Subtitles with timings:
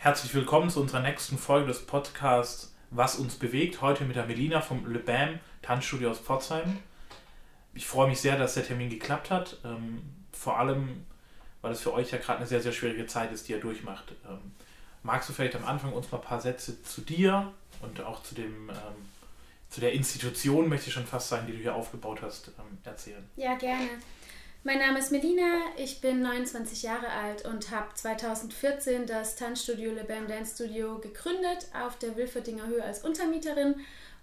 [0.00, 3.82] Herzlich willkommen zu unserer nächsten Folge des Podcasts Was uns bewegt.
[3.82, 6.78] Heute mit der Melina vom Le Bam Tanzstudio aus Pforzheim.
[7.74, 9.56] Ich freue mich sehr, dass der Termin geklappt hat.
[9.64, 11.04] Ähm, vor allem,
[11.62, 14.12] weil es für euch ja gerade eine sehr, sehr schwierige Zeit ist, die ihr durchmacht.
[14.24, 14.52] Ähm,
[15.02, 17.52] magst du vielleicht am Anfang uns mal ein paar Sätze zu dir
[17.82, 19.08] und auch zu dem ähm,
[19.68, 22.52] zu der Institution, möchte ich schon fast sagen, die du hier aufgebaut hast,
[22.84, 23.28] erzählen?
[23.36, 23.88] Ja, gerne.
[24.68, 30.04] Mein Name ist Melina, ich bin 29 Jahre alt und habe 2014 das Tanzstudio Le
[30.04, 33.76] Bam Dance Studio gegründet auf der Wilferdinger Höhe als Untermieterin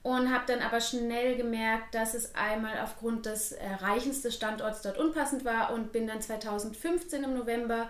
[0.03, 4.99] und habe dann aber schnell gemerkt, dass es einmal aufgrund des Erreichens des Standorts dort
[4.99, 7.89] unpassend war und bin dann 2015 im November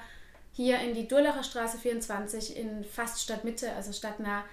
[0.53, 4.45] hier in die Durlacher Straße 24 in fast Stadtmitte, also stadtnah,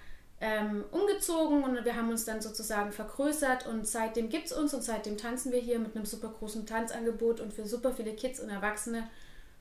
[0.45, 4.83] ähm, umgezogen und wir haben uns dann sozusagen vergrößert und seitdem gibt es uns und
[4.83, 8.51] seitdem tanzen wir hier mit einem super großen Tanzangebot und für super viele Kids und
[8.51, 9.09] Erwachsene.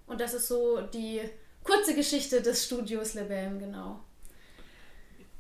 [0.08, 1.22] Und das ist so die
[1.64, 4.00] kurze Geschichte des Studios Lebam, genau.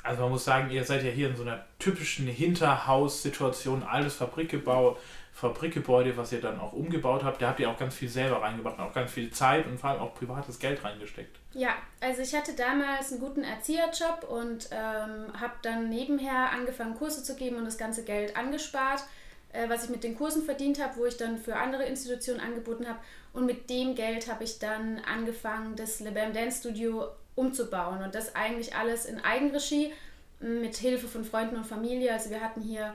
[0.03, 4.97] Also man muss sagen, ihr seid ja hier in so einer typischen Hinterhaussituation, alles Fabrikgebau,
[5.33, 8.79] Fabrikgebäude, was ihr dann auch umgebaut habt, da habt ihr auch ganz viel selber reingebracht,
[8.79, 11.39] auch ganz viel Zeit und vor allem auch privates Geld reingesteckt.
[11.53, 17.23] Ja, also ich hatte damals einen guten Erzieherjob und ähm, habe dann nebenher angefangen, Kurse
[17.23, 19.03] zu geben und das ganze Geld angespart,
[19.53, 22.87] äh, was ich mit den Kursen verdient habe, wo ich dann für andere Institutionen angeboten
[22.87, 22.99] habe.
[23.33, 28.13] Und mit dem Geld habe ich dann angefangen, das Le Bam Dance Studio umzubauen und
[28.13, 29.93] das eigentlich alles in Eigenregie
[30.41, 32.11] mit Hilfe von Freunden und Familie.
[32.11, 32.93] Also wir hatten hier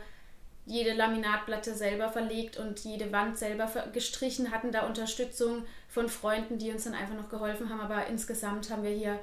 [0.66, 6.72] jede Laminatplatte selber verlegt und jede Wand selber gestrichen, hatten da Unterstützung von Freunden, die
[6.72, 7.80] uns dann einfach noch geholfen haben.
[7.80, 9.18] Aber insgesamt haben wir hier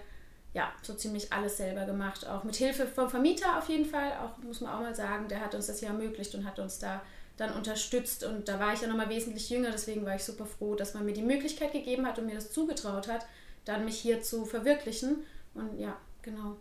[0.54, 2.28] ja so ziemlich alles selber gemacht.
[2.28, 4.14] Auch mit Hilfe vom Vermieter auf jeden Fall.
[4.24, 6.80] Auch muss man auch mal sagen, der hat uns das hier ermöglicht und hat uns
[6.80, 7.02] da
[7.36, 8.24] dann unterstützt.
[8.24, 11.04] Und da war ich ja nochmal wesentlich jünger, deswegen war ich super froh, dass man
[11.06, 13.26] mir die Möglichkeit gegeben hat und mir das zugetraut hat,
[13.66, 15.24] dann mich hier zu verwirklichen.
[15.56, 16.56] Und ja, genau.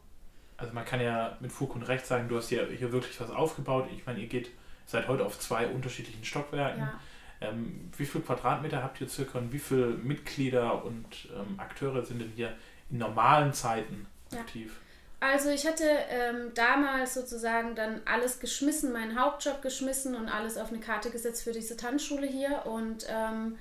[0.57, 3.31] Also man kann ja mit Fug und Recht sagen, du hast hier, hier wirklich was
[3.31, 3.89] aufgebaut.
[3.95, 4.51] Ich meine, ihr geht
[4.87, 6.81] seid heute auf zwei unterschiedlichen Stockwerken.
[6.81, 7.01] Ja.
[7.41, 12.21] Ähm, wie viele Quadratmeter habt ihr circa und wie viele Mitglieder und ähm, Akteure sind
[12.21, 12.55] denn hier
[12.91, 14.73] in normalen Zeiten aktiv?
[14.73, 15.29] Ja.
[15.29, 20.71] Also ich hatte ähm, damals sozusagen dann alles geschmissen, meinen Hauptjob geschmissen und alles auf
[20.71, 23.57] eine Karte gesetzt für diese Tanzschule hier und ähm,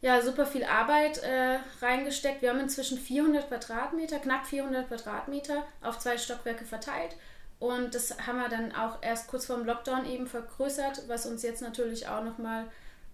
[0.00, 2.40] ja, super viel Arbeit äh, reingesteckt.
[2.40, 7.16] Wir haben inzwischen 400 Quadratmeter, knapp 400 Quadratmeter auf zwei Stockwerke verteilt
[7.60, 11.42] und das haben wir dann auch erst kurz vor dem Lockdown eben vergrößert, was uns
[11.42, 12.64] jetzt natürlich auch nochmal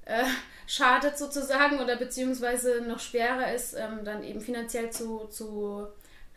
[0.04, 0.24] äh,
[0.66, 5.86] schadet sozusagen oder beziehungsweise noch schwerer ist, ähm, dann eben finanziell zu, zu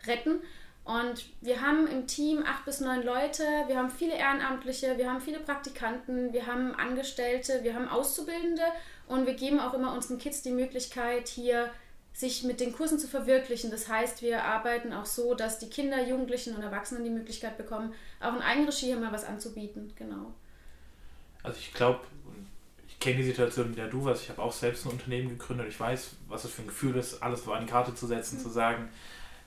[0.06, 0.40] retten.
[0.84, 5.20] Und wir haben im Team acht bis neun Leute, wir haben viele Ehrenamtliche, wir haben
[5.20, 8.62] viele Praktikanten, wir haben Angestellte, wir haben Auszubildende
[9.06, 11.68] und wir geben auch immer unseren Kids die Möglichkeit, hier
[12.18, 13.70] sich mit den Kursen zu verwirklichen.
[13.70, 17.94] Das heißt, wir arbeiten auch so, dass die Kinder, Jugendlichen und Erwachsenen die Möglichkeit bekommen,
[18.18, 19.92] auch in Eigenregie hier mal was anzubieten.
[19.94, 20.34] Genau.
[21.44, 22.00] Also ich glaube,
[22.88, 24.24] ich kenne die Situation, in der du warst.
[24.24, 25.68] Ich habe auch selbst ein Unternehmen gegründet.
[25.68, 28.38] Ich weiß, was es für ein Gefühl ist, alles so an die Karte zu setzen,
[28.38, 28.42] mhm.
[28.42, 28.88] zu sagen,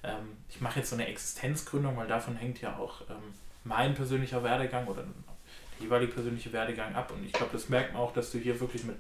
[0.03, 3.33] ähm, ich mache jetzt so eine Existenzgründung, weil davon hängt ja auch ähm,
[3.65, 7.11] mein persönlicher Werdegang oder der jeweilige persönliche Werdegang ab.
[7.11, 8.95] Und ich glaube, das merkt man auch, dass du hier wirklich mit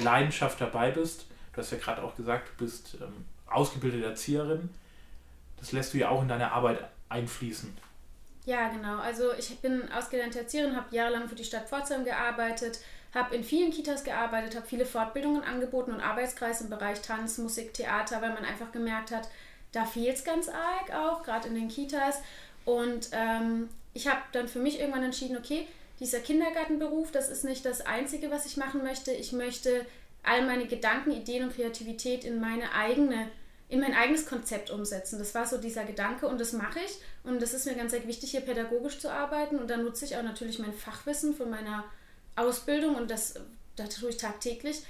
[0.00, 1.24] Leidenschaft dabei bist
[1.54, 4.70] Du hast ja gerade auch gesagt, du bist ähm, ausgebildete Erzieherin.
[5.58, 7.76] Das lässt du ja auch in deine Arbeit einfließen.
[8.44, 8.98] Ja, genau.
[8.98, 12.80] Also ich bin ausgelernte Erzieherin, habe jahrelang für die Stadt Pforzheim gearbeitet,
[13.14, 17.72] habe in vielen Kitas gearbeitet, habe viele Fortbildungen angeboten und Arbeitskreise im Bereich Tanz, Musik,
[17.72, 19.28] Theater, weil man einfach gemerkt hat,
[19.72, 22.20] da fehlt es ganz arg auch, gerade in den Kitas.
[22.64, 25.66] Und ähm, ich habe dann für mich irgendwann entschieden, okay,
[26.00, 29.12] dieser Kindergartenberuf, das ist nicht das Einzige, was ich machen möchte.
[29.12, 29.86] Ich möchte
[30.24, 33.28] all meine Gedanken, Ideen und Kreativität in meine eigene,
[33.68, 35.18] in mein eigenes Konzept umsetzen.
[35.18, 36.98] Das war so dieser Gedanke und das mache ich.
[37.24, 39.58] Und das ist mir ganz wichtig, hier pädagogisch zu arbeiten.
[39.58, 41.84] Und da nutze ich auch natürlich mein Fachwissen von meiner
[42.36, 43.34] Ausbildung und das,
[43.76, 44.82] das tue ich tagtäglich.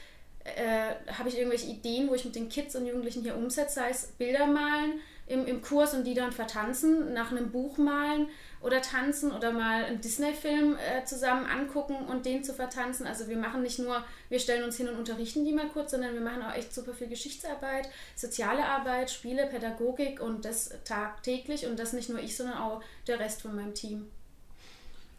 [0.45, 3.91] Äh, habe ich irgendwelche Ideen, wo ich mit den Kids und Jugendlichen hier umsetze, sei
[3.91, 8.29] es Bilder malen im, im Kurs und die dann vertanzen, nach einem Buch malen
[8.65, 13.07] oder tanzen oder mal einen Disney-Film äh, zusammen angucken und den zu vertanzen.
[13.07, 16.15] Also wir machen nicht nur, wir stellen uns hin und unterrichten die mal kurz, sondern
[16.15, 21.79] wir machen auch echt super viel Geschichtsarbeit, soziale Arbeit, Spiele, Pädagogik und das tagtäglich und
[21.79, 24.11] das nicht nur ich, sondern auch der Rest von meinem Team.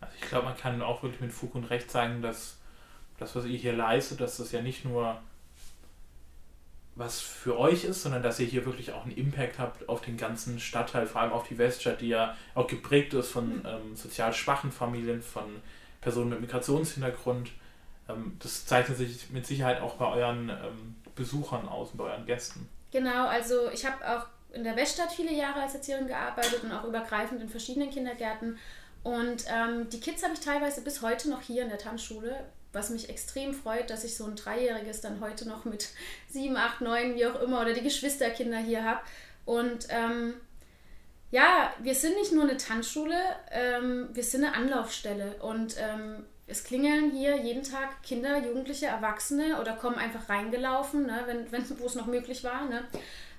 [0.01, 2.57] Also ich glaube, man kann auch wirklich mit Fug und Recht sagen, dass
[3.19, 5.21] das, was ihr hier leistet, dass das ja nicht nur
[6.95, 10.15] was für euch ist, sondern dass ihr hier wirklich auch einen Impact habt auf den
[10.15, 14.33] ganzen Stadtteil, vor allem auf die Weststadt, die ja auch geprägt ist von ähm, sozial
[14.33, 15.62] schwachen Familien, von
[16.00, 17.51] Personen mit Migrationshintergrund.
[18.07, 22.25] Ähm, das zeichnet sich mit Sicherheit auch bei euren ähm, Besuchern aus und bei euren
[22.25, 22.69] Gästen.
[22.92, 26.86] Genau, also ich habe auch in der Weststadt viele Jahre als Erzieherin gearbeitet und auch
[26.86, 28.57] übergreifend in verschiedenen Kindergärten.
[29.03, 32.45] Und ähm, die Kids habe ich teilweise bis heute noch hier in der Tanzschule,
[32.75, 35.89] was mich extrem freut, dass ich so ein Dreijähriges dann heute noch mit
[36.30, 39.00] sieben, acht, neun, wie auch immer, oder die Geschwisterkinder hier habe.
[39.45, 40.36] Und ähm,
[41.31, 43.18] ja, wir sind nicht nur eine Tanzschule,
[43.51, 45.36] ähm, wir sind eine Anlaufstelle.
[45.42, 51.24] Und ähm, es klingeln hier jeden Tag Kinder, Jugendliche, Erwachsene oder kommen einfach reingelaufen, ne,
[51.50, 52.83] wenn, wo es noch möglich war, ne,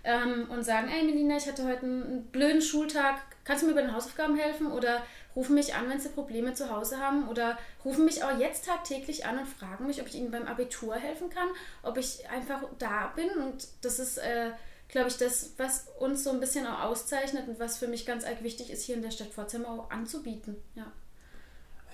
[0.04, 3.82] ähm, und sagen, ey Melina, ich hatte heute einen blöden Schultag, kannst du mir bei
[3.82, 4.70] den Hausaufgaben helfen?
[4.70, 5.02] Oder
[5.36, 9.26] rufen mich an, wenn sie Probleme zu Hause haben oder rufen mich auch jetzt tagtäglich
[9.26, 11.48] an und fragen mich, ob ich ihnen beim Abitur helfen kann,
[11.82, 14.50] ob ich einfach da bin und das ist, äh,
[14.88, 18.24] glaube ich, das, was uns so ein bisschen auch auszeichnet und was für mich ganz
[18.24, 20.90] arg wichtig ist, hier in der Stadt Pforzheim auch anzubieten, ja.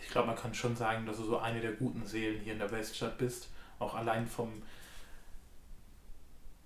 [0.01, 2.59] Ich glaube, man kann schon sagen, dass du so eine der guten Seelen hier in
[2.59, 3.49] der Weststadt bist,
[3.79, 4.63] auch allein vom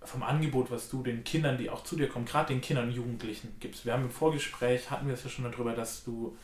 [0.03, 2.95] vom Angebot, was du den Kindern, die auch zu dir kommen, gerade den Kindern und
[2.95, 3.85] Jugendlichen gibst.
[3.85, 6.37] Wir haben im Vorgespräch, hatten wir es ja schon darüber, dass du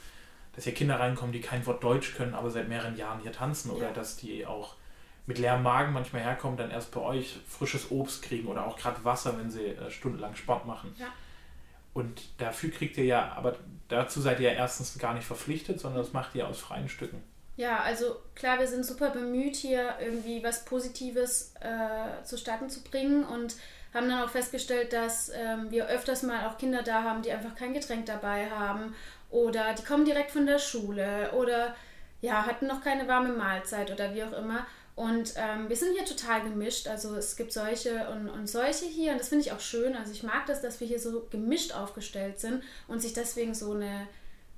[0.54, 3.70] dass hier Kinder reinkommen, die kein Wort Deutsch können, aber seit mehreren Jahren hier tanzen
[3.70, 3.93] oder ja.
[3.93, 4.75] dass die auch
[5.26, 9.04] mit leerem Magen manchmal herkommen, dann erst bei euch frisches Obst kriegen oder auch gerade
[9.04, 10.94] Wasser, wenn sie äh, stundenlang Sport machen.
[10.99, 11.06] Ja.
[11.94, 13.56] Und dafür kriegt ihr ja, aber
[13.88, 17.22] dazu seid ihr ja erstens gar nicht verpflichtet, sondern das macht ihr aus freien Stücken.
[17.56, 23.25] Ja, also klar, wir sind super bemüht, hier irgendwie was Positives äh, zustatten zu bringen
[23.25, 23.56] und
[23.93, 27.54] haben dann auch festgestellt, dass ähm, wir öfters mal auch Kinder da haben, die einfach
[27.54, 28.94] kein Getränk dabei haben
[29.32, 31.75] oder die kommen direkt von der Schule oder
[32.20, 34.64] ja, hatten noch keine warme Mahlzeit oder wie auch immer.
[34.94, 36.87] Und ähm, wir sind hier total gemischt.
[36.87, 39.96] Also es gibt solche und, und solche hier und das finde ich auch schön.
[39.96, 43.73] Also ich mag das, dass wir hier so gemischt aufgestellt sind und sich deswegen so
[43.73, 44.06] eine,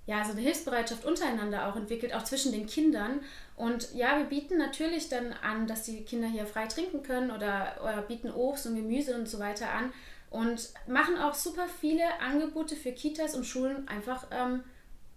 [0.07, 3.21] ja, so eine Hilfsbereitschaft untereinander auch entwickelt, auch zwischen den Kindern.
[3.57, 7.77] Und ja, wir bieten natürlich dann an, dass die Kinder hier frei trinken können oder,
[7.81, 9.93] oder bieten Obst und Gemüse und so weiter an
[10.35, 14.65] und machen auch super viele Angebote für Kitas und Schulen einfach ähm,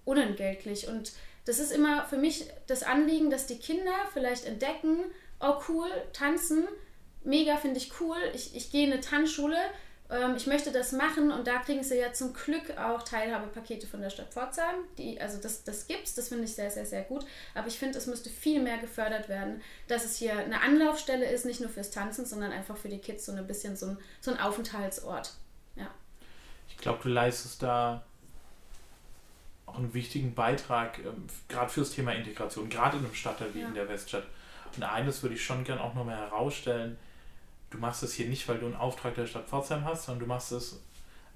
[0.06, 0.88] unentgeltlich.
[0.88, 1.12] Und
[1.46, 5.00] das ist immer für mich das Anliegen, dass die Kinder vielleicht entdecken,
[5.40, 6.68] oh cool, tanzen,
[7.24, 9.58] mega finde ich cool, ich, ich gehe in eine Tanzschule,
[10.09, 14.01] ähm, ich möchte das machen und da kriegen sie ja zum Glück auch Teilhabepakete von
[14.01, 14.75] der Stadt Pforzheim.
[14.98, 17.25] Die, also das, das es, das finde ich sehr, sehr, sehr gut.
[17.54, 21.45] Aber ich finde, es müsste viel mehr gefördert werden, dass es hier eine Anlaufstelle ist,
[21.45, 24.31] nicht nur fürs Tanzen, sondern einfach für die Kids so ein bisschen so ein, so
[24.31, 25.33] ein Aufenthaltsort.
[25.75, 25.89] Ja.
[26.69, 28.03] Ich glaube, du leistest da
[29.65, 33.68] auch einen wichtigen Beitrag, ähm, gerade fürs Thema Integration, gerade in einem Stadtteil wie ja.
[33.68, 34.24] in der Weststadt.
[34.75, 36.98] Und eines würde ich schon gern auch nochmal herausstellen,
[37.69, 40.25] du machst es hier nicht, weil du einen Auftrag der Stadt Pforzheim hast, sondern du
[40.28, 40.81] machst es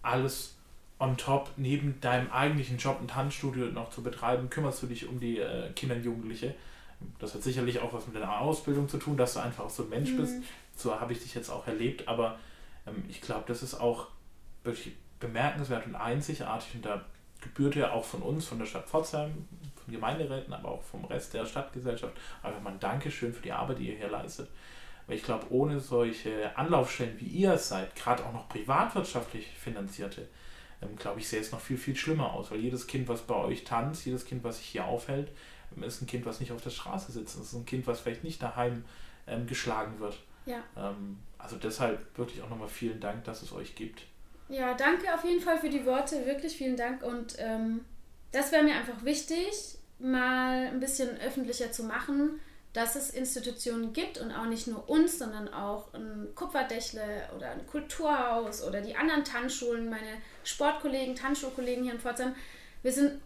[0.02, 0.56] alles
[1.00, 5.20] on top, neben deinem eigentlichen Job ein Tanzstudio noch zu betreiben, kümmerst du dich um
[5.20, 6.54] die äh, Kinder und Jugendliche.
[7.18, 9.84] Das hat sicherlich auch was mit deiner Ausbildung zu tun, dass du einfach auch so
[9.84, 10.18] ein Mensch mhm.
[10.18, 10.36] bist.
[10.76, 12.38] So habe ich dich jetzt auch erlebt, aber
[12.86, 14.08] ähm, ich glaube, das ist auch
[14.64, 17.04] wirklich bemerkenswert und einzigartig und da
[17.42, 19.48] gebührt ja auch von uns, von der Stadt Pforzheim,
[19.84, 22.14] von Gemeinderäten, aber auch vom Rest der Stadtgesellschaft
[22.44, 24.50] einfach mal ein Dankeschön für die Arbeit, die ihr hier leistet.
[25.12, 30.30] Weil ich glaube, ohne solche Anlaufstellen, wie ihr es seid, gerade auch noch privatwirtschaftlich finanzierte,
[30.82, 32.50] ähm, glaube ich, sähe es noch viel, viel schlimmer aus.
[32.50, 35.30] Weil jedes Kind, was bei euch tanzt, jedes Kind, was sich hier aufhält,
[35.76, 37.36] ähm, ist ein Kind, was nicht auf der Straße sitzt.
[37.36, 38.86] Es ist ein Kind, was vielleicht nicht daheim
[39.28, 40.18] ähm, geschlagen wird.
[40.46, 40.64] Ja.
[40.78, 44.04] Ähm, also deshalb wirklich auch nochmal vielen Dank, dass es euch gibt.
[44.48, 46.26] Ja, danke auf jeden Fall für die Worte.
[46.26, 47.04] Wirklich vielen Dank.
[47.04, 47.82] Und ähm,
[48.32, 52.40] das wäre mir einfach wichtig, mal ein bisschen öffentlicher zu machen
[52.74, 57.68] dass es Institutionen gibt und auch nicht nur uns, sondern auch ein Kupferdächle oder ein
[57.68, 60.14] Kulturhaus oder die anderen Tanzschulen, meine
[60.44, 62.34] Sportkollegen, Tanzschulkollegen hier in Pforzheim.
[62.82, 63.22] Wir sind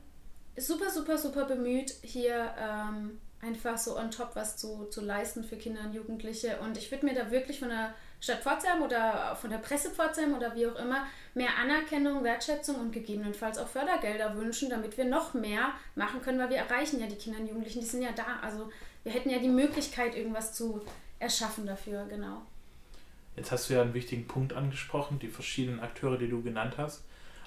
[0.58, 5.58] super, super, super bemüht, hier ähm, einfach so on top was zu, zu leisten für
[5.58, 6.58] Kinder und Jugendliche.
[6.62, 7.94] Und ich würde mir da wirklich von der
[8.25, 11.05] Stadt Pforzheim oder von der Presse Pforzheim oder wie auch immer
[11.36, 16.50] mehr Anerkennung, Wertschätzung und gegebenenfalls auch Fördergelder wünschen, damit wir noch mehr machen können, weil
[16.50, 18.39] wir erreichen ja die Kinder und Jugendlichen, die sind ja da.
[18.41, 18.72] Also
[19.03, 20.82] wir hätten ja die Möglichkeit, irgendwas zu
[21.20, 22.41] erschaffen dafür, genau.
[23.36, 27.03] Jetzt hast du ja einen wichtigen Punkt angesprochen, die verschiedenen Akteure, die du genannt hast.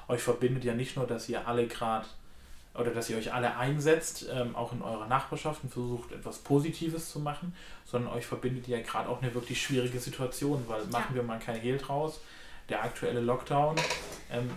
[0.06, 2.06] Euch verbindet ja nicht nur, dass ihr alle gerade
[2.78, 7.10] oder dass ihr euch alle einsetzt, ähm, auch in eurer Nachbarschaft und versucht, etwas Positives
[7.10, 7.54] zu machen,
[7.84, 11.16] sondern euch verbindet ja gerade auch eine wirklich schwierige Situation, weil machen ja.
[11.16, 12.20] wir mal kein Hehl draus.
[12.68, 13.76] Der aktuelle Lockdown,
[14.30, 14.50] ähm,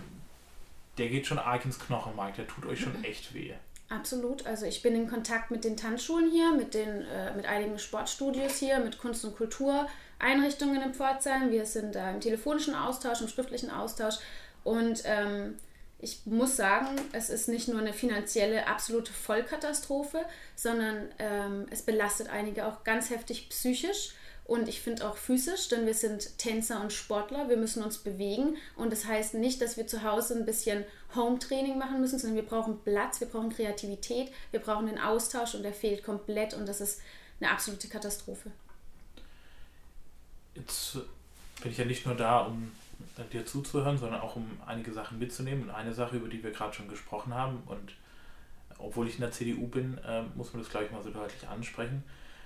[0.98, 3.54] der geht schon arg ins Knochenmark, der tut euch schon echt weh.
[3.88, 4.46] Absolut.
[4.46, 8.56] Also ich bin in Kontakt mit den Tanzschulen hier, mit, den, äh, mit einigen Sportstudios
[8.56, 11.50] hier, mit Kunst- und Kultureinrichtungen in Pforzheim.
[11.50, 14.16] Wir sind da im telefonischen Austausch, im schriftlichen Austausch.
[14.64, 15.56] Und ähm,
[16.02, 20.24] ich muss sagen, es ist nicht nur eine finanzielle absolute Vollkatastrophe,
[20.56, 24.10] sondern ähm, es belastet einige auch ganz heftig psychisch.
[24.44, 28.56] und ich finde auch physisch, denn wir sind Tänzer und Sportler, wir müssen uns bewegen
[28.74, 32.48] und das heißt nicht, dass wir zu Hause ein bisschen Home-Training machen müssen, sondern wir
[32.48, 36.80] brauchen Platz, wir brauchen Kreativität, wir brauchen den Austausch und der fehlt komplett und das
[36.80, 37.00] ist
[37.40, 38.50] eine absolute Katastrophe.
[40.56, 40.94] Jetzt
[41.62, 42.72] bin ich ja nicht nur da, um
[43.32, 45.64] dir zuzuhören, sondern auch um einige Sachen mitzunehmen.
[45.64, 47.92] Und eine Sache, über die wir gerade schon gesprochen haben, und
[48.78, 52.02] obwohl ich in der CDU bin, äh, muss man das gleich mal so deutlich ansprechen.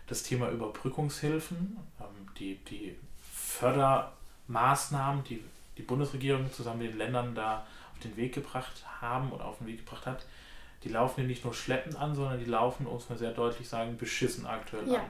[0.06, 2.96] Das Thema Überbrückungshilfen, ähm, die, die
[3.32, 5.42] Fördermaßnahmen, die
[5.76, 9.66] die Bundesregierung zusammen mit den Ländern da auf den Weg gebracht haben oder auf den
[9.66, 10.24] Weg gebracht hat,
[10.84, 13.96] die laufen ja nicht nur schleppend an, sondern die laufen, muss man sehr deutlich sagen,
[13.96, 15.00] beschissen aktuell ja.
[15.00, 15.06] an.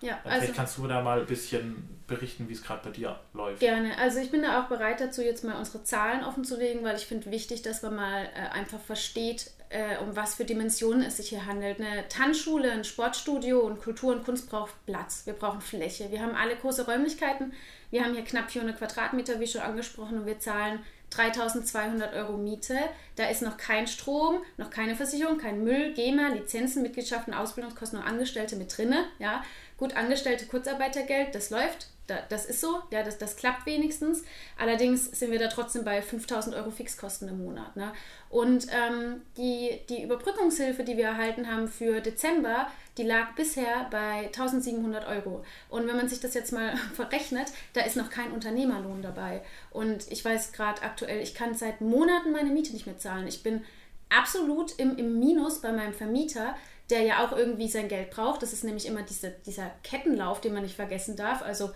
[0.00, 3.18] Ja, also Vielleicht kannst du da mal ein bisschen berichten, wie es gerade bei dir
[3.34, 3.60] läuft.
[3.60, 3.98] Gerne.
[3.98, 6.96] Also ich bin da auch bereit dazu, jetzt mal unsere Zahlen offen zu legen, weil
[6.96, 11.18] ich finde wichtig, dass man mal äh, einfach versteht, äh, um was für Dimensionen es
[11.18, 11.80] sich hier handelt.
[11.80, 15.22] Eine Tanzschule, ein Sportstudio und Kultur und Kunst braucht Platz.
[15.26, 16.10] Wir brauchen Fläche.
[16.10, 17.52] Wir haben alle große Räumlichkeiten.
[17.90, 22.78] Wir haben hier knapp 400 Quadratmeter, wie schon angesprochen, und wir zahlen 3200 Euro Miete.
[23.16, 28.04] Da ist noch kein Strom, noch keine Versicherung, kein Müll, GEMA, Lizenzen, Mitgliedschaften, Ausbildungskosten und
[28.04, 29.04] Angestellte mit drinne.
[29.18, 29.42] Ja.
[29.76, 31.88] Gut, Angestellte Kurzarbeitergeld, das läuft
[32.28, 34.24] das ist so, ja, das, das klappt wenigstens.
[34.56, 37.76] Allerdings sind wir da trotzdem bei 5000 Euro Fixkosten im Monat.
[37.76, 37.92] Ne?
[38.30, 44.26] Und ähm, die, die Überbrückungshilfe, die wir erhalten haben für Dezember, die lag bisher bei
[44.26, 45.44] 1700 Euro.
[45.68, 49.42] Und wenn man sich das jetzt mal verrechnet, da ist noch kein Unternehmerlohn dabei.
[49.70, 53.26] Und ich weiß gerade aktuell, ich kann seit Monaten meine Miete nicht mehr zahlen.
[53.26, 53.64] Ich bin
[54.10, 56.54] absolut im, im Minus bei meinem Vermieter
[56.90, 58.42] der ja auch irgendwie sein Geld braucht.
[58.42, 61.42] Das ist nämlich immer diese, dieser Kettenlauf, den man nicht vergessen darf.
[61.42, 61.70] Also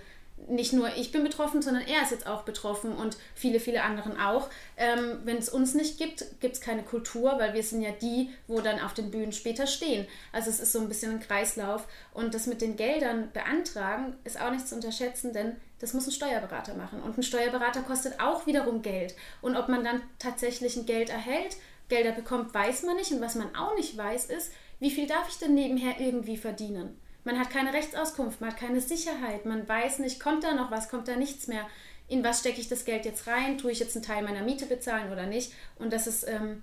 [0.48, 4.18] nicht nur ich bin betroffen, sondern er ist jetzt auch betroffen und viele, viele anderen
[4.18, 4.48] auch.
[4.76, 8.30] Ähm, Wenn es uns nicht gibt, gibt es keine Kultur, weil wir sind ja die,
[8.46, 10.06] wo dann auf den Bühnen später stehen.
[10.32, 11.86] Also es ist so ein bisschen ein Kreislauf.
[12.12, 16.12] Und das mit den Geldern beantragen ist auch nicht zu unterschätzen, denn das muss ein
[16.12, 17.02] Steuerberater machen.
[17.02, 19.14] Und ein Steuerberater kostet auch wiederum Geld.
[19.40, 21.56] Und ob man dann tatsächlich ein Geld erhält,
[21.88, 23.12] Gelder bekommt, weiß man nicht.
[23.12, 26.98] Und was man auch nicht weiß, ist, wie viel darf ich denn nebenher irgendwie verdienen?
[27.24, 30.88] Man hat keine Rechtsauskunft, man hat keine Sicherheit, man weiß nicht, kommt da noch was,
[30.88, 31.66] kommt da nichts mehr.
[32.08, 33.58] In was stecke ich das Geld jetzt rein?
[33.58, 35.52] Tue ich jetzt einen Teil meiner Miete bezahlen oder nicht?
[35.78, 36.62] Und das ist, ähm,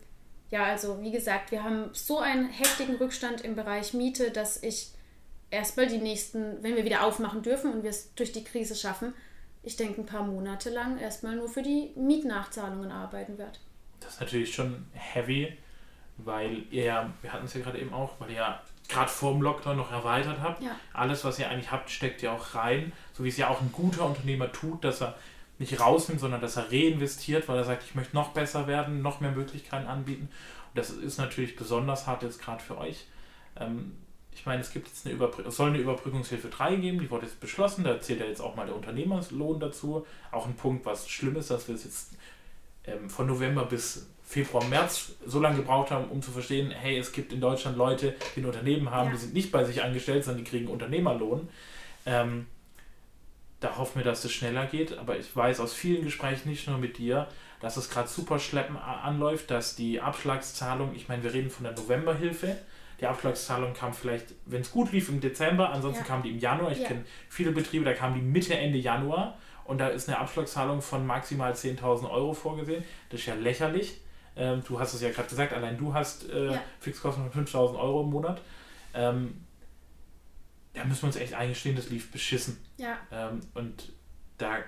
[0.52, 4.92] ja, also wie gesagt, wir haben so einen heftigen Rückstand im Bereich Miete, dass ich
[5.50, 9.14] erstmal die nächsten, wenn wir wieder aufmachen dürfen und wir es durch die Krise schaffen,
[9.64, 13.60] ich denke ein paar Monate lang erstmal nur für die Mietnachzahlungen arbeiten werde.
[14.00, 15.58] Das ist natürlich schon heavy,
[16.18, 19.32] weil ihr ja, wir hatten es ja gerade eben auch, weil ihr ja gerade vor
[19.32, 20.62] dem Lockdown noch erweitert habt.
[20.62, 20.76] Ja.
[20.94, 22.92] Alles, was ihr eigentlich habt, steckt ihr auch rein.
[23.14, 25.16] So wie es ja auch ein guter Unternehmer tut, dass er
[25.60, 29.22] nicht rausnimmt, sondern dass er reinvestiert, weil er sagt, ich möchte noch besser werden, noch
[29.22, 30.24] mehr Möglichkeiten anbieten.
[30.24, 33.06] Und das ist natürlich besonders hart jetzt gerade für euch.
[33.58, 33.96] Ähm,
[34.34, 37.26] ich meine, es gibt jetzt eine Überbrück es soll eine Überbrückungshilfe 3 geben, die wurde
[37.26, 40.06] jetzt beschlossen, da zählt ja jetzt auch mal der Unternehmerlohn dazu.
[40.32, 42.12] Auch ein Punkt, was schlimm ist, dass wir es jetzt
[42.86, 47.14] ähm, von November bis Februar, März so lange gebraucht haben, um zu verstehen, hey, es
[47.14, 49.14] gibt in Deutschland Leute, die ein Unternehmen haben, ja.
[49.14, 51.50] die sind nicht bei sich angestellt, sondern die kriegen Unternehmerlohn.
[52.06, 52.46] Ähm,
[53.60, 56.78] da hoffen wir, dass es schneller geht, aber ich weiß aus vielen Gesprächen, nicht nur
[56.78, 57.28] mit dir,
[57.60, 61.74] dass es gerade super schleppen anläuft, dass die Abschlagszahlung, ich meine, wir reden von der
[61.74, 62.56] Novemberhilfe,
[63.02, 66.08] die Abschlagszahlung kam vielleicht, wenn es gut lief, im Dezember, ansonsten ja.
[66.08, 66.72] kam die im Januar.
[66.72, 66.88] Ich ja.
[66.88, 71.08] kenne viele Betriebe, da kam die Mitte, Ende Januar und da ist eine Abschlagszahlung von
[71.08, 72.84] maximal 10.000 Euro vorgesehen.
[73.10, 74.02] Das ist ja lächerlich.
[74.40, 76.62] Ähm, du hast es ja gerade gesagt, allein du hast äh, ja.
[76.80, 78.42] Fixkosten von 5000 Euro im Monat.
[78.94, 79.46] Ähm,
[80.74, 82.58] da müssen wir uns echt eingestehen, das lief beschissen.
[82.78, 82.98] Ja.
[83.12, 83.92] Ähm, und
[84.38, 84.60] da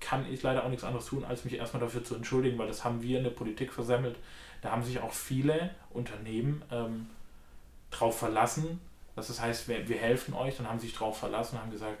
[0.00, 2.84] kann ich leider auch nichts anderes tun, als mich erstmal dafür zu entschuldigen, weil das
[2.84, 4.16] haben wir in der Politik versemmelt.
[4.62, 7.06] Da haben sich auch viele Unternehmen ähm,
[7.90, 8.80] drauf verlassen.
[9.14, 11.98] Das heißt, wir, wir helfen euch, dann haben sie sich drauf verlassen und haben gesagt,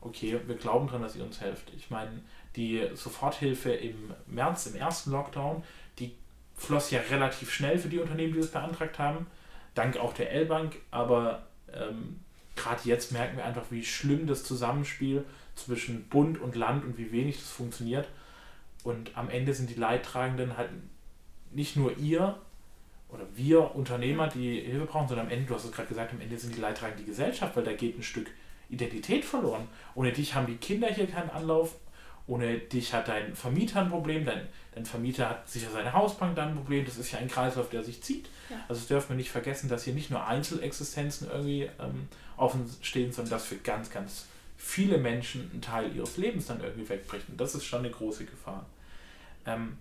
[0.00, 1.72] okay, wir glauben dran, dass ihr uns helft.
[1.76, 2.22] Ich meine,
[2.56, 5.62] die Soforthilfe im März, im ersten Lockdown,
[6.62, 9.26] floss ja relativ schnell für die Unternehmen, die das beantragt haben,
[9.74, 12.20] dank auch der L-Bank, aber ähm,
[12.56, 17.12] gerade jetzt merken wir einfach, wie schlimm das Zusammenspiel zwischen Bund und Land und wie
[17.12, 18.08] wenig das funktioniert.
[18.84, 20.70] Und am Ende sind die Leidtragenden halt
[21.50, 22.36] nicht nur ihr
[23.08, 26.20] oder wir Unternehmer, die Hilfe brauchen, sondern am Ende, du hast es gerade gesagt, am
[26.20, 28.30] Ende sind die Leidtragenden die Gesellschaft, weil da geht ein Stück
[28.70, 29.68] Identität verloren.
[29.94, 31.76] Ohne dich haben die Kinder hier keinen Anlauf,
[32.26, 36.50] ohne dich hat dein Vermieter ein Problem, dein, dein Vermieter hat sicher seine Hausbank dann
[36.50, 36.84] ein Problem.
[36.84, 38.28] Das ist ja ein Kreislauf, der sich zieht.
[38.48, 38.56] Ja.
[38.68, 43.12] Also das dürfen wir nicht vergessen, dass hier nicht nur Einzelexistenzen irgendwie ähm, offen stehen,
[43.12, 44.26] sondern dass für ganz, ganz
[44.56, 47.28] viele Menschen ein Teil ihres Lebens dann irgendwie wegbricht.
[47.28, 48.66] Und das ist schon eine große Gefahr.
[49.44, 49.76] Ähm,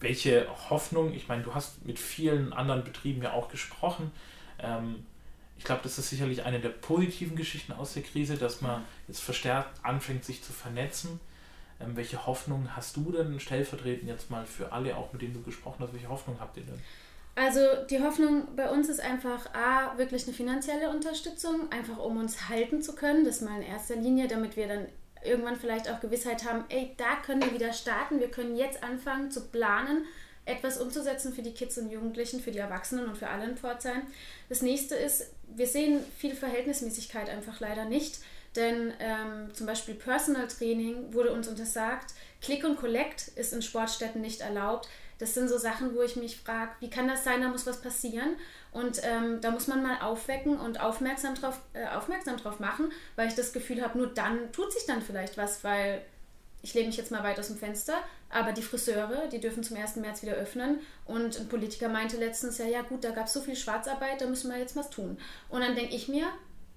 [0.00, 4.10] welche Hoffnung, ich meine, du hast mit vielen anderen Betrieben ja auch gesprochen.
[4.58, 5.06] Ähm,
[5.56, 9.20] ich glaube, das ist sicherlich eine der positiven Geschichten aus der Krise, dass man jetzt
[9.20, 11.20] verstärkt anfängt, sich zu vernetzen.
[11.80, 15.42] Ähm, welche Hoffnung hast du denn stellvertretend jetzt mal für alle, auch mit denen du
[15.42, 16.80] gesprochen hast, welche Hoffnung habt ihr denn?
[17.36, 22.48] Also die Hoffnung bei uns ist einfach A, wirklich eine finanzielle Unterstützung, einfach um uns
[22.48, 24.86] halten zu können, das mal in erster Linie, damit wir dann
[25.24, 29.30] irgendwann vielleicht auch Gewissheit haben, ey, da können wir wieder starten, wir können jetzt anfangen
[29.30, 30.04] zu planen,
[30.46, 34.02] etwas umzusetzen für die Kids und Jugendlichen, für die Erwachsenen und für alle in Pforzheim.
[34.48, 38.18] Das nächste ist, wir sehen viel Verhältnismäßigkeit einfach leider nicht.
[38.56, 42.14] Denn ähm, zum Beispiel Personal Training wurde uns untersagt.
[42.40, 44.88] Click und Collect ist in Sportstätten nicht erlaubt.
[45.18, 47.80] Das sind so Sachen, wo ich mich frage, wie kann das sein, da muss was
[47.80, 48.36] passieren.
[48.72, 53.28] Und ähm, da muss man mal aufwecken und aufmerksam drauf, äh, aufmerksam drauf machen, weil
[53.28, 56.02] ich das Gefühl habe, nur dann tut sich dann vielleicht was, weil
[56.64, 57.92] ich lehne mich jetzt mal weit aus dem Fenster,
[58.30, 59.96] aber die Friseure, die dürfen zum 1.
[59.96, 60.80] März wieder öffnen.
[61.04, 64.26] Und ein Politiker meinte letztens, ja, ja gut, da gab es so viel Schwarzarbeit, da
[64.26, 65.18] müssen wir jetzt was tun.
[65.50, 66.26] Und dann denke ich mir,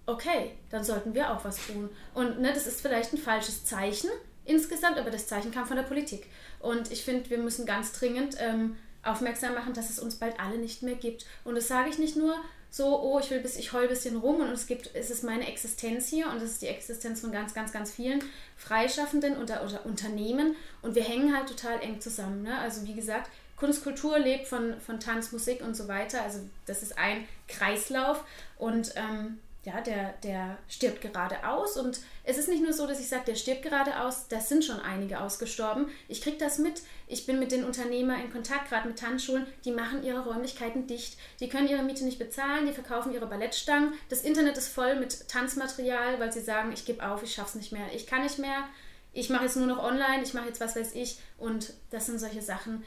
[0.05, 1.89] okay, dann sollten wir auch was tun.
[2.13, 4.09] Und ne, das ist vielleicht ein falsches Zeichen
[4.43, 6.27] insgesamt, aber das Zeichen kam von der Politik.
[6.59, 10.57] Und ich finde, wir müssen ganz dringend ähm, aufmerksam machen, dass es uns bald alle
[10.57, 11.25] nicht mehr gibt.
[11.45, 12.35] Und das sage ich nicht nur
[12.69, 15.23] so, oh, ich will bis, ich heul ein bisschen rum und es gibt, es ist
[15.23, 18.23] meine Existenz hier und es ist die Existenz von ganz, ganz, ganz vielen
[18.57, 22.43] Freischaffenden oder, oder Unternehmen und wir hängen halt total eng zusammen.
[22.43, 22.57] Ne?
[22.59, 26.21] Also wie gesagt, Kunst, Kultur lebt von, von Tanz, Musik und so weiter.
[26.21, 28.23] Also das ist ein Kreislauf
[28.57, 31.75] und ähm, ja, der, der stirbt gerade aus.
[31.75, 34.63] Und es ist nicht nur so, dass ich sage, der stirbt gerade aus, das sind
[34.63, 35.89] schon einige ausgestorben.
[36.07, 36.81] Ich kriege das mit.
[37.05, 41.17] Ich bin mit den Unternehmern in Kontakt, gerade mit Tanzschulen, die machen ihre Räumlichkeiten dicht.
[41.41, 43.91] Die können ihre Miete nicht bezahlen, die verkaufen ihre Ballettstangen.
[44.07, 47.55] Das Internet ist voll mit Tanzmaterial, weil sie sagen, ich gebe auf, ich schaffe es
[47.55, 48.69] nicht mehr, ich kann nicht mehr,
[49.11, 51.19] ich mache jetzt nur noch online, ich mache jetzt was weiß ich.
[51.37, 52.85] Und das sind solche Sachen,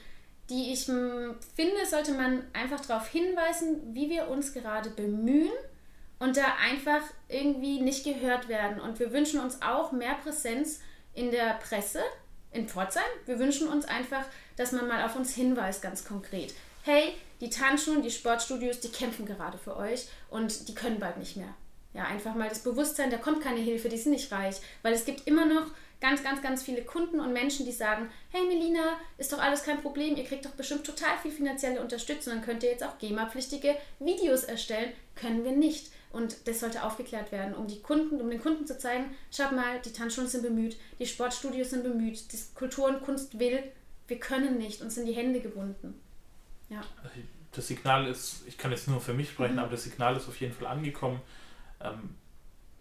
[0.48, 5.52] die ich hm, finde, sollte man einfach darauf hinweisen, wie wir uns gerade bemühen
[6.20, 8.80] und da einfach irgendwie nicht gehört werden.
[8.80, 10.80] Und wir wünschen uns auch mehr Präsenz
[11.14, 12.00] in der Presse
[12.52, 13.02] in Pforzheim.
[13.26, 14.24] Wir wünschen uns einfach,
[14.56, 16.54] dass man mal auf uns hinweist, ganz konkret.
[16.82, 21.36] Hey, die Tanzschulen, die Sportstudios, die kämpfen gerade für euch und die können bald nicht
[21.36, 21.54] mehr.
[21.92, 25.04] Ja, einfach mal das Bewusstsein, da kommt keine Hilfe, die sind nicht reich, weil es
[25.04, 25.66] gibt immer noch
[26.00, 29.82] ganz, ganz, ganz viele Kunden und Menschen, die sagen, hey Melina, ist doch alles kein
[29.82, 33.74] Problem, ihr kriegt doch bestimmt total viel finanzielle Unterstützung, dann könnt ihr jetzt auch GEMA-pflichtige
[33.98, 34.92] Videos erstellen.
[35.16, 35.90] Können wir nicht.
[36.10, 39.80] Und das sollte aufgeklärt werden, um die Kunden, um den Kunden zu zeigen, schaut mal,
[39.80, 43.62] die Tanzschulen sind bemüht, die Sportstudios sind bemüht, die Kultur und Kunst will,
[44.08, 45.94] wir können nicht, uns sind die Hände gebunden.
[46.68, 46.82] Ja.
[47.52, 49.60] Das Signal ist, ich kann jetzt nur für mich sprechen, mhm.
[49.60, 51.20] aber das Signal ist auf jeden Fall angekommen.
[51.80, 52.16] Ähm,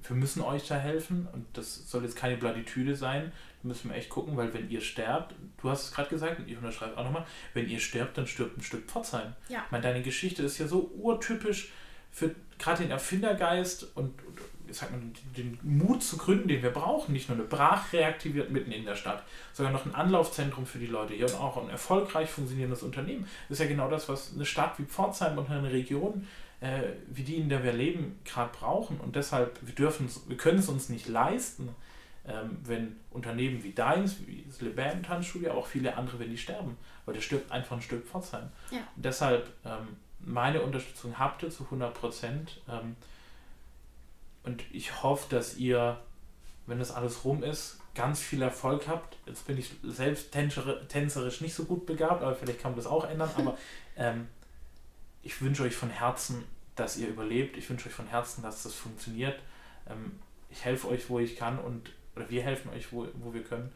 [0.07, 3.31] wir müssen euch da helfen und das soll jetzt keine Platitüde sein.
[3.61, 6.47] Da müssen wir echt gucken, weil wenn ihr sterbt, du hast es gerade gesagt und
[6.47, 9.35] ich unterschreibe auch nochmal, wenn ihr sterbt, dann stirbt ein Stück Pforzheim.
[9.49, 9.63] Ja.
[9.65, 11.71] Ich meine, deine Geschichte ist ja so urtypisch
[12.11, 14.39] für gerade den Erfindergeist und, und
[14.71, 14.99] sag mal,
[15.35, 17.13] den Mut zu gründen, den wir brauchen.
[17.13, 20.87] Nicht nur eine Brach reaktiviert mitten in der Stadt, sondern noch ein Anlaufzentrum für die
[20.87, 23.27] Leute hier und auch ein erfolgreich funktionierendes Unternehmen.
[23.47, 26.27] Das ist ja genau das, was eine Stadt wie Pforzheim und eine Region
[26.61, 28.99] äh, wie die, in der wir leben, gerade brauchen.
[28.99, 31.69] Und deshalb, wir, dürfen, wir können es uns nicht leisten,
[32.27, 36.77] ähm, wenn Unternehmen wie deins, wie das Leban Tanzstudio, auch viele andere, wenn die sterben.
[37.05, 38.49] Weil der stirbt einfach ein Stück Pforzheim.
[38.71, 38.79] Ja.
[38.95, 42.61] Und deshalb ähm, meine Unterstützung habt ihr zu 100 Prozent.
[42.69, 42.95] Ähm,
[44.43, 45.99] und ich hoffe, dass ihr,
[46.65, 49.17] wenn das alles rum ist, ganz viel Erfolg habt.
[49.25, 53.09] Jetzt bin ich selbst tänzerisch nicht so gut begabt, aber vielleicht kann man das auch
[53.09, 53.29] ändern.
[53.35, 53.57] Aber
[53.97, 54.27] ähm,
[55.21, 56.43] ich wünsche euch von Herzen,
[56.75, 57.57] dass ihr überlebt.
[57.57, 59.39] Ich wünsche euch von Herzen, dass das funktioniert.
[59.87, 63.43] Ähm, ich helfe euch, wo ich kann und oder wir helfen euch, wo, wo wir
[63.43, 63.71] können.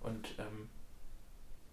[0.00, 0.68] Und ähm,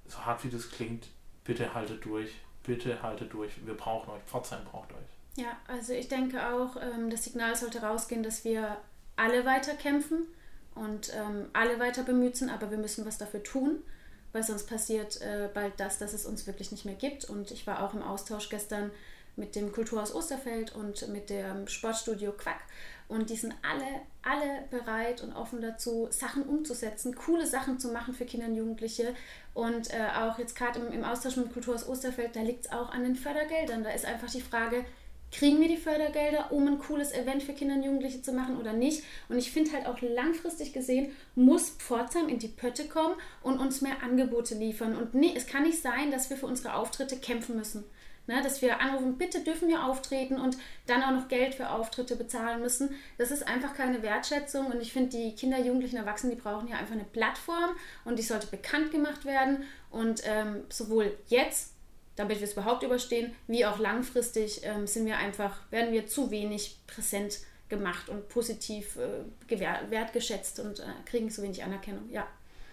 [0.08, 1.08] so hart wie das klingt,
[1.44, 2.32] bitte haltet durch.
[2.70, 3.66] Bitte haltet durch.
[3.66, 4.22] Wir brauchen euch.
[4.26, 5.44] Pforzheim braucht euch.
[5.44, 8.78] Ja, also ich denke auch, ähm, das Signal sollte rausgehen, dass wir
[9.16, 10.28] alle weiter kämpfen
[10.76, 13.84] und ähm, alle weiter bemüht sind, aber wir müssen was dafür tun
[14.32, 17.26] weil sonst passiert äh, bald das, dass es uns wirklich nicht mehr gibt.
[17.26, 18.92] Und ich war auch im Austausch gestern
[19.40, 22.62] mit dem Kulturhaus Osterfeld und mit dem Sportstudio Quack.
[23.08, 28.14] Und die sind alle, alle bereit und offen dazu, Sachen umzusetzen, coole Sachen zu machen
[28.14, 29.16] für Kinder und Jugendliche.
[29.56, 32.72] Und äh, auch jetzt gerade im, im Austausch mit dem Kulturhaus Osterfeld, da liegt es
[32.72, 33.84] auch an den Fördergeldern.
[33.84, 34.86] Da ist einfach die Frage,
[35.32, 38.74] kriegen wir die Fördergelder, um ein cooles Event für Kinder und Jugendliche zu machen oder
[38.74, 39.04] nicht.
[39.28, 43.82] Und ich finde halt auch langfristig gesehen, muss Pforzheim in die Pötte kommen und uns
[43.82, 44.96] mehr Angebote liefern.
[44.96, 47.84] Und nee, es kann nicht sein, dass wir für unsere Auftritte kämpfen müssen.
[48.30, 52.16] Ne, dass wir anrufen, bitte dürfen wir auftreten und dann auch noch Geld für Auftritte
[52.16, 52.92] bezahlen müssen.
[53.18, 56.78] Das ist einfach keine Wertschätzung und ich finde, die Kinder, Jugendlichen, Erwachsenen, die brauchen ja
[56.78, 57.72] einfach eine Plattform
[58.06, 61.74] und die sollte bekannt gemacht werden und ähm, sowohl jetzt
[62.18, 66.30] damit wir es überhaupt überstehen, wie auch langfristig ähm, sind wir einfach, werden wir zu
[66.30, 72.08] wenig präsent gemacht und positiv äh, wertgeschätzt und äh, kriegen zu wenig Anerkennung.
[72.12, 72.28] Ja.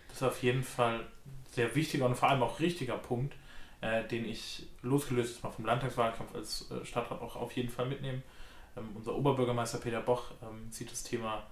[0.09, 1.07] Das ist auf jeden Fall
[1.53, 3.35] sehr wichtiger und vor allem auch richtiger Punkt,
[3.87, 8.23] äh, den ich losgelöst mal vom Landtagswahlkampf als äh, Stadtrat auch auf jeden Fall mitnehme.
[8.77, 11.47] Ähm, unser Oberbürgermeister Peter Boch ähm, sieht das Thema,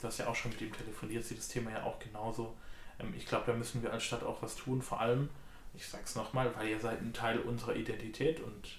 [0.00, 2.54] du hast ja auch schon mit ihm telefoniert, sieht das Thema ja auch genauso.
[3.00, 5.28] Ähm, ich glaube, da müssen wir als Stadt auch was tun, vor allem
[5.74, 8.78] ich sage es nochmal, weil ihr seid ein Teil unserer Identität und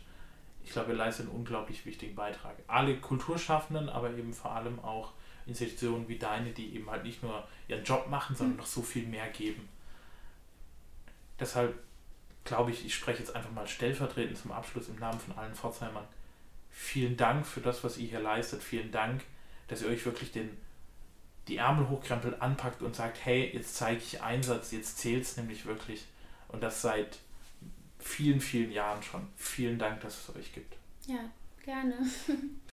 [0.64, 2.56] ich glaube, ihr leistet einen unglaublich wichtigen Beitrag.
[2.68, 5.14] Alle Kulturschaffenden, aber eben vor allem auch
[5.46, 8.60] Institutionen wie deine, die eben halt nicht nur ihren Job machen, sondern mhm.
[8.60, 9.68] noch so viel mehr geben.
[11.40, 11.78] Deshalb
[12.44, 16.06] glaube ich, ich spreche jetzt einfach mal stellvertretend zum Abschluss im Namen von allen Pforzheimern.
[16.70, 18.64] Vielen Dank für das, was ihr hier leistet.
[18.64, 19.24] Vielen Dank,
[19.68, 20.50] dass ihr euch wirklich den,
[21.48, 25.66] die Ärmel hochkrempelt, anpackt und sagt, hey, jetzt zeige ich Einsatz, jetzt zählt es nämlich
[25.66, 26.06] wirklich.
[26.48, 27.20] Und das seit
[28.00, 29.28] vielen, vielen Jahren schon.
[29.36, 30.76] Vielen Dank, dass es euch gibt.
[31.08, 31.30] Ja,
[31.64, 31.96] gerne.